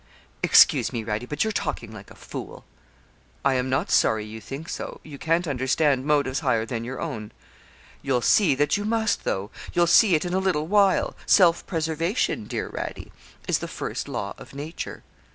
'Excuse 0.41 0.91
me, 0.91 1.03
Radie, 1.03 1.29
but 1.29 1.43
you're 1.43 1.53
talking 1.53 1.91
like 1.91 2.09
a 2.09 2.15
fool.' 2.15 2.65
'I 3.45 3.53
am 3.53 3.69
not 3.69 3.91
sorry 3.91 4.25
you 4.25 4.41
think 4.41 4.67
so 4.67 4.99
you 5.03 5.19
can't 5.19 5.47
understand 5.47 6.05
motives 6.07 6.39
higher 6.39 6.65
than 6.65 6.83
your 6.83 6.99
own.' 6.99 7.31
'You'll 8.01 8.21
see 8.23 8.55
that 8.55 8.75
you 8.77 8.83
must, 8.83 9.25
though. 9.25 9.51
You'll 9.73 9.85
see 9.85 10.15
it 10.15 10.25
in 10.25 10.33
a 10.33 10.39
little 10.39 10.65
while. 10.65 11.15
Self 11.27 11.67
preservation, 11.67 12.45
dear 12.45 12.67
Radie, 12.71 13.11
is 13.47 13.59
the 13.59 13.67
first 13.67 14.07
law 14.07 14.33
of 14.39 14.55
nature.' 14.55 15.03